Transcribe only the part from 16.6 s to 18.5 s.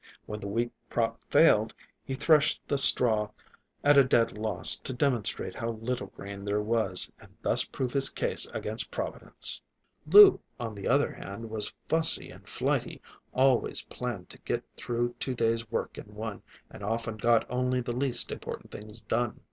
and often got only the least